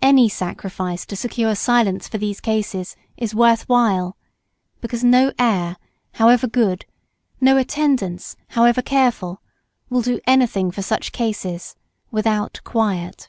Any 0.00 0.28
sacrifice 0.28 1.04
to 1.06 1.16
secure 1.16 1.56
silence 1.56 2.06
for 2.06 2.16
these 2.16 2.40
cases 2.40 2.94
is 3.16 3.34
worth 3.34 3.68
while, 3.68 4.16
because 4.80 5.02
no 5.02 5.32
air, 5.36 5.78
however 6.12 6.46
good, 6.46 6.86
no 7.40 7.56
attendance, 7.56 8.36
however 8.50 8.80
careful, 8.82 9.42
will 9.90 10.02
do 10.02 10.20
anything 10.28 10.70
for 10.70 10.82
such 10.82 11.10
cases 11.10 11.74
without 12.12 12.60
quiet. 12.62 13.28